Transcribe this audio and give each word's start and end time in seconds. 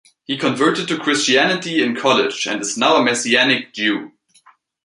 He 0.23 0.35
converted 0.35 0.87
to 0.87 0.97
Christianity 0.97 1.83
in 1.83 1.95
college 1.95 2.47
and 2.47 2.59
is 2.61 2.75
now 2.75 2.95
a 2.95 3.03
Messianic 3.03 3.71
Jew. 3.71 4.13